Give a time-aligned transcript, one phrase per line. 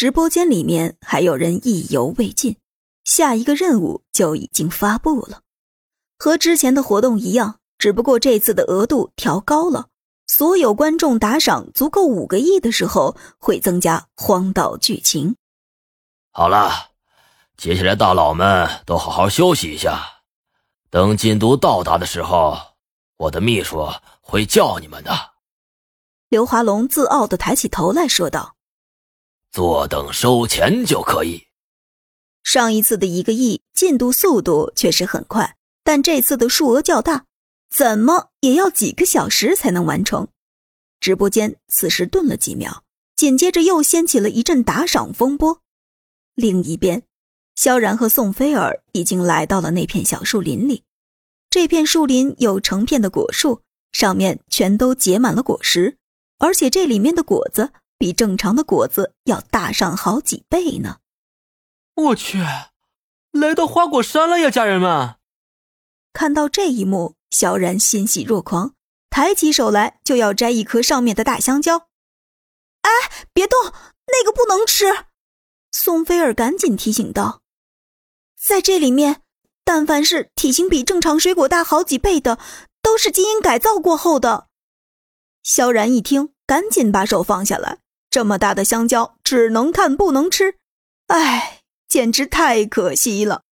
[0.00, 2.56] 直播间里面还有人意犹未尽，
[3.04, 5.42] 下一个任务就已经发布了。
[6.18, 9.88] 和之前的活动一样，只不过这次的额度调高了，
[10.26, 15.36] 所有观众打赏足够五个亿的时候，会增加荒岛剧情。
[16.32, 16.72] 好了，
[17.58, 20.00] 接下来大佬们都好好休息一下，
[20.88, 22.56] 等进度到达的时候，
[23.18, 23.86] 我的秘书
[24.22, 25.12] 会叫你们的。
[26.30, 28.56] 刘华龙自傲的抬起头来说道。
[29.52, 31.46] 坐等收钱就可以。
[32.42, 37.26] 上一次的一个亿进度速度确实很快，但这次的数额较大，
[37.70, 40.28] 怎么也要几个小时才能完成。
[41.00, 42.84] 直播间此时顿了几秒，
[43.16, 45.60] 紧接着又掀起了一阵打赏风波。
[46.34, 47.02] 另一边，
[47.56, 50.84] 萧然和宋菲儿已经来到了那片小树林里。
[51.50, 55.98] 这片树林有成片的果树，上面全都结满了果实，
[56.38, 57.72] 而且这里面的果子。
[58.00, 61.00] 比正常的果子要大上好几倍呢！
[61.94, 62.38] 我去，
[63.30, 65.16] 来到花果山了呀，家人们！
[66.14, 68.74] 看到这一幕，萧然欣喜若狂，
[69.10, 71.88] 抬起手来就要摘一颗上面的大香蕉。
[72.80, 72.90] 哎，
[73.34, 73.70] 别动，
[74.06, 74.86] 那个不能吃！
[75.70, 77.42] 宋菲儿赶紧提醒道
[78.40, 79.20] ：“在这里面，
[79.62, 82.38] 但凡是体型比正常水果大好几倍的，
[82.80, 84.48] 都是基因改造过后的。”
[85.44, 87.80] 萧然一听，赶紧把手放下来。
[88.10, 90.56] 这么大的香蕉只能看不能吃，
[91.06, 93.44] 哎，简直太可惜了。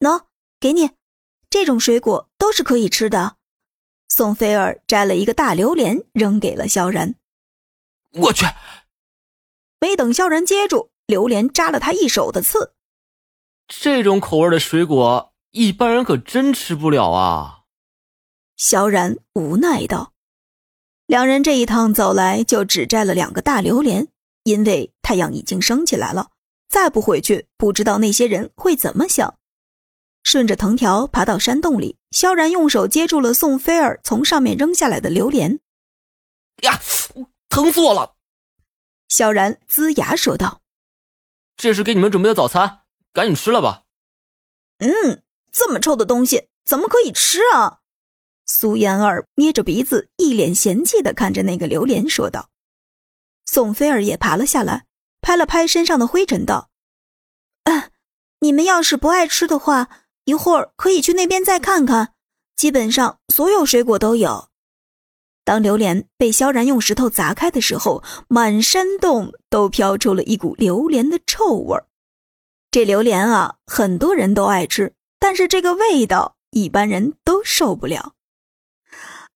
[0.00, 0.24] 喏，
[0.58, 0.90] 给你，
[1.48, 3.36] 这种水果都是可以吃的。
[4.08, 7.14] 宋菲儿摘了一个大榴莲扔给了萧然。
[8.12, 8.44] 我去，
[9.78, 12.74] 没等萧然接住，榴莲扎了他一手的刺。
[13.68, 17.60] 这种口味的水果，一般人可真吃不了啊。
[18.56, 20.12] 萧然无奈道。
[21.10, 24.06] 两人这一趟走来，就只摘了两个大榴莲，
[24.44, 26.30] 因为太阳已经升起来了，
[26.68, 29.34] 再不回去，不知道那些人会怎么想。
[30.22, 35.58] 顺着藤条爬到山洞里，萧然用手接住了宋菲儿从上面扔下来的榴莲。
[36.62, 36.78] 呀，
[37.48, 38.14] 疼死我了！
[39.08, 40.60] 萧然龇牙说道
[41.58, 42.82] ：“这是给你们准备的早餐，
[43.12, 43.82] 赶紧吃了吧。”
[44.78, 47.79] 嗯，这么臭的东西怎么可以吃啊？
[48.60, 52.50] 苏嫣儿捏着鼻子，一脸嫌弃的看着那个榴莲，说道
[53.50, 54.84] ：“宋菲儿也爬了下来，
[55.22, 56.68] 拍了拍身上的灰尘，道
[57.64, 57.90] ：‘嗯，
[58.40, 59.88] 你们要是不爱吃的话，
[60.26, 62.12] 一会儿可以去那边再看看，
[62.54, 64.50] 基本上所有水果都有。’
[65.42, 71.86] 当榴莲被萧然用石头砸开的时候，满山洞都飘出了一股榴莲的臭味儿。
[72.70, 78.12] 这榴莲啊，很多人都爱吃，但是这个味道一般人都受不了。”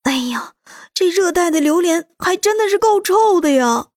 [0.04, 0.54] 哎呀，
[0.94, 3.88] 这热带的榴莲还真的是够臭的呀！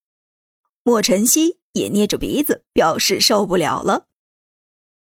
[0.83, 4.05] 莫晨曦也捏着鼻子表示受不了了。